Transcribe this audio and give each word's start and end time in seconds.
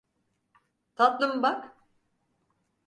Tatlım, 0.95 1.43
bak. 1.43 1.77